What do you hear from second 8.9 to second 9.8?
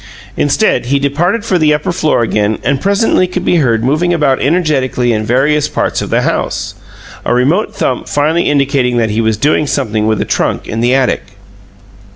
that he was doing